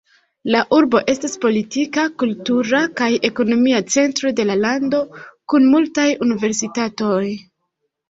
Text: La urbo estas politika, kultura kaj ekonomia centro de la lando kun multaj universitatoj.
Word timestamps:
La 0.53 0.61
urbo 0.77 1.01
estas 1.13 1.37
politika, 1.43 2.05
kultura 2.23 2.81
kaj 3.03 3.11
ekonomia 3.31 3.83
centro 3.99 4.35
de 4.43 4.49
la 4.51 4.59
lando 4.65 5.05
kun 5.27 5.71
multaj 5.79 6.11
universitatoj. 6.31 7.25